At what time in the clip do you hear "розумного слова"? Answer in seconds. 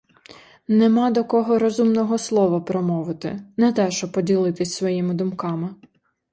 1.59-2.61